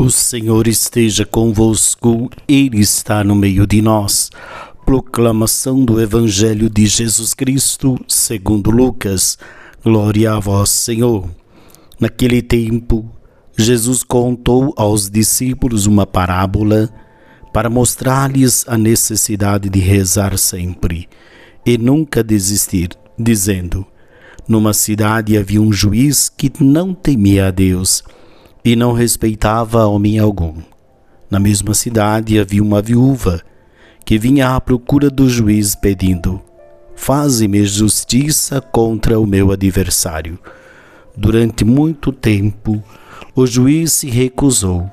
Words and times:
O 0.00 0.08
Senhor 0.08 0.66
esteja 0.66 1.26
convosco, 1.26 2.30
Ele 2.48 2.80
está 2.80 3.22
no 3.22 3.34
meio 3.34 3.66
de 3.66 3.82
nós. 3.82 4.30
Proclamação 4.86 5.84
do 5.84 6.00
Evangelho 6.00 6.70
de 6.70 6.86
Jesus 6.86 7.34
Cristo, 7.34 8.02
segundo 8.08 8.70
Lucas. 8.70 9.36
Glória 9.84 10.32
a 10.32 10.40
vós, 10.40 10.70
Senhor. 10.70 11.28
Naquele 12.00 12.40
tempo, 12.40 13.14
Jesus 13.58 14.02
contou 14.02 14.72
aos 14.74 15.10
discípulos 15.10 15.84
uma 15.84 16.06
parábola 16.06 16.88
para 17.52 17.68
mostrar-lhes 17.68 18.64
a 18.66 18.78
necessidade 18.78 19.68
de 19.68 19.80
rezar 19.80 20.38
sempre 20.38 21.10
e 21.66 21.76
nunca 21.76 22.24
desistir, 22.24 22.88
dizendo: 23.18 23.84
Numa 24.48 24.72
cidade 24.72 25.36
havia 25.36 25.60
um 25.60 25.70
juiz 25.70 26.30
que 26.30 26.50
não 26.58 26.94
temia 26.94 27.48
a 27.48 27.50
Deus 27.50 28.02
e 28.64 28.76
não 28.76 28.92
respeitava 28.92 29.86
homem 29.86 30.18
algum. 30.18 30.54
Na 31.30 31.38
mesma 31.38 31.74
cidade 31.74 32.38
havia 32.38 32.62
uma 32.62 32.82
viúva 32.82 33.40
que 34.04 34.18
vinha 34.18 34.54
à 34.54 34.60
procura 34.60 35.08
do 35.08 35.28
juiz 35.28 35.74
pedindo: 35.74 36.40
Faze-me 36.96 37.64
justiça 37.64 38.60
contra 38.60 39.18
o 39.18 39.26
meu 39.26 39.52
adversário. 39.52 40.38
Durante 41.16 41.64
muito 41.64 42.12
tempo, 42.12 42.82
o 43.34 43.46
juiz 43.46 43.92
se 43.92 44.08
recusou. 44.08 44.90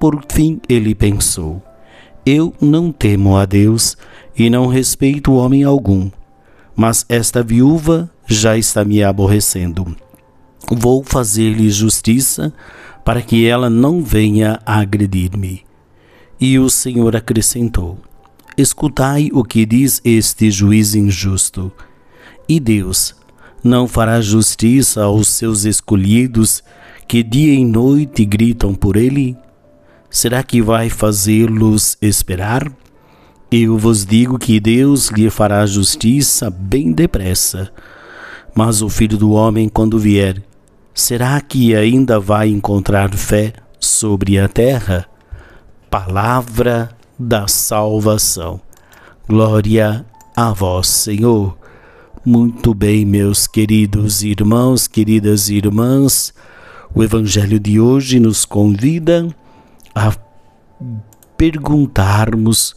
Por 0.00 0.24
fim, 0.28 0.60
ele 0.68 0.94
pensou: 0.94 1.62
Eu 2.24 2.52
não 2.60 2.90
temo 2.90 3.36
a 3.36 3.46
Deus 3.46 3.96
e 4.36 4.50
não 4.50 4.66
respeito 4.66 5.32
homem 5.32 5.64
algum, 5.64 6.10
mas 6.74 7.06
esta 7.08 7.42
viúva 7.42 8.10
já 8.26 8.58
está 8.58 8.84
me 8.84 9.02
aborrecendo. 9.02 9.96
Vou 10.70 11.04
fazer-lhe 11.04 11.70
justiça 11.70 12.52
para 13.04 13.22
que 13.22 13.46
ela 13.46 13.70
não 13.70 14.02
venha 14.02 14.60
agredir-me. 14.66 15.64
E 16.40 16.58
o 16.58 16.68
Senhor 16.68 17.14
acrescentou: 17.14 17.98
Escutai 18.56 19.28
o 19.32 19.44
que 19.44 19.64
diz 19.64 20.00
este 20.04 20.50
juiz 20.50 20.94
injusto. 20.94 21.72
E 22.48 22.58
Deus 22.58 23.14
não 23.62 23.88
fará 23.88 24.20
justiça 24.20 25.02
aos 25.02 25.28
seus 25.28 25.64
escolhidos 25.64 26.62
que 27.08 27.22
dia 27.22 27.54
e 27.54 27.64
noite 27.64 28.24
gritam 28.24 28.74
por 28.74 28.96
ele? 28.96 29.36
Será 30.10 30.42
que 30.42 30.60
vai 30.60 30.88
fazê-los 30.88 31.96
esperar? 32.00 32.72
Eu 33.50 33.78
vos 33.78 34.04
digo 34.04 34.38
que 34.38 34.58
Deus 34.58 35.08
lhe 35.08 35.30
fará 35.30 35.64
justiça 35.66 36.50
bem 36.50 36.90
depressa. 36.92 37.70
Mas 38.54 38.82
o 38.82 38.88
filho 38.88 39.16
do 39.16 39.30
homem, 39.30 39.68
quando 39.68 39.98
vier, 39.98 40.42
será 40.96 41.38
que 41.42 41.76
ainda 41.76 42.18
vai 42.18 42.48
encontrar 42.48 43.14
fé 43.14 43.52
sobre 43.78 44.38
a 44.38 44.48
terra? 44.48 45.06
Palavra 45.90 46.88
da 47.18 47.46
salvação. 47.46 48.58
Glória 49.28 50.06
a 50.34 50.52
vós, 50.54 50.88
Senhor. 50.88 51.56
Muito 52.24 52.72
bem, 52.74 53.04
meus 53.04 53.46
queridos 53.46 54.22
irmãos, 54.22 54.88
queridas 54.88 55.50
irmãs, 55.50 56.32
o 56.94 57.04
Evangelho 57.04 57.60
de 57.60 57.78
hoje 57.78 58.18
nos 58.18 58.46
convida 58.46 59.28
a 59.94 60.12
perguntarmos 61.36 62.74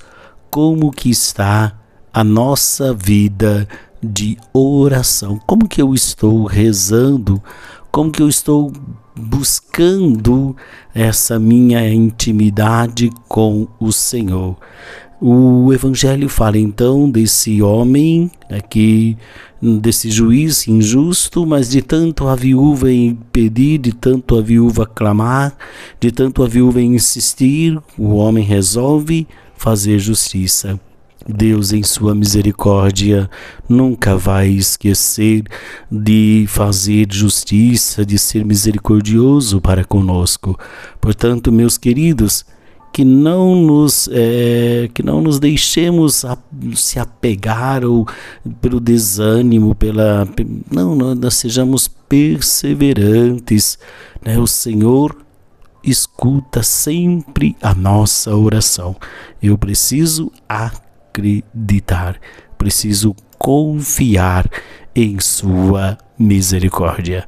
como 0.51 0.91
que 0.91 1.09
está 1.09 1.73
a 2.13 2.23
nossa 2.23 2.93
vida 2.93 3.65
de 4.03 4.37
oração. 4.53 5.39
Como 5.45 5.67
que 5.67 5.81
eu 5.81 5.93
estou 5.93 6.45
rezando? 6.45 7.41
Como 7.91 8.11
que 8.11 8.21
eu 8.21 8.29
estou 8.29 8.71
buscando 9.15 10.55
essa 10.93 11.39
minha 11.39 11.91
intimidade 11.91 13.09
com 13.27 13.67
o 13.79 13.91
Senhor? 13.91 14.57
O 15.19 15.73
Evangelho 15.73 16.29
fala 16.29 16.57
então 16.57 17.09
desse 17.09 17.61
homem 17.61 18.31
aqui, 18.49 19.17
desse 19.61 20.09
juiz 20.09 20.67
injusto, 20.67 21.45
mas 21.45 21.69
de 21.69 21.81
tanto 21.81 22.27
a 22.27 22.35
viúva 22.35 22.87
pedir, 23.33 23.79
de 23.79 23.91
tanto 23.91 24.37
a 24.37 24.41
viúva 24.41 24.85
clamar, 24.85 25.57
de 25.99 26.11
tanto 26.11 26.43
a 26.43 26.47
viúva 26.47 26.79
insistir, 26.79 27.77
o 27.97 28.15
homem 28.15 28.45
resolve 28.45 29.27
fazer 29.55 29.99
justiça. 29.99 30.79
Deus, 31.27 31.73
em 31.73 31.83
Sua 31.83 32.15
misericórdia, 32.15 33.29
nunca 33.67 34.15
vai 34.15 34.49
esquecer 34.49 35.43
de 35.91 36.45
fazer 36.47 37.07
justiça, 37.11 38.05
de 38.05 38.17
ser 38.17 38.45
misericordioso 38.45 39.59
para 39.59 39.83
conosco. 39.83 40.57
Portanto, 40.99 41.51
meus 41.51 41.77
queridos, 41.77 42.45
que 42.91 43.05
não 43.05 43.55
nos 43.55 44.09
é, 44.11 44.89
que 44.93 45.03
não 45.03 45.21
nos 45.21 45.39
deixemos 45.39 46.25
a, 46.25 46.37
se 46.75 46.99
apegar 46.99 47.85
ou 47.85 48.07
pelo 48.59 48.79
desânimo 48.79 49.75
pela 49.75 50.27
não, 50.71 50.95
não 50.95 51.13
nós 51.13 51.35
sejamos 51.35 51.87
perseverantes 51.87 53.77
né 54.25 54.39
o 54.39 54.47
Senhor 54.47 55.15
escuta 55.83 56.63
sempre 56.63 57.55
a 57.61 57.75
nossa 57.75 58.35
oração 58.35 58.95
eu 59.39 59.55
preciso 59.55 60.31
acreditar 60.47 60.88
acreditar, 61.09 62.19
preciso 62.57 63.15
confiar 63.37 64.49
em 64.95 65.19
Sua 65.19 65.97
misericórdia. 66.17 67.27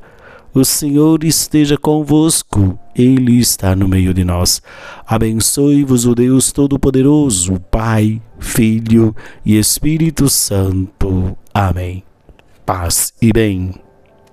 O 0.53 0.65
Senhor 0.65 1.23
esteja 1.23 1.77
convosco, 1.77 2.77
Ele 2.93 3.39
está 3.39 3.73
no 3.73 3.87
meio 3.87 4.13
de 4.13 4.25
nós. 4.25 4.61
Abençoe-vos 5.07 6.05
o 6.05 6.13
Deus 6.13 6.51
Todo-Poderoso, 6.51 7.57
Pai, 7.71 8.21
Filho 8.37 9.15
e 9.45 9.57
Espírito 9.57 10.29
Santo. 10.29 11.37
Amém. 11.53 12.03
Paz 12.65 13.13
e 13.21 13.31
bem. 13.31 13.73